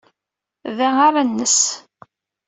Da 0.77 0.89
ara 1.07 1.23
nens. 1.29 1.57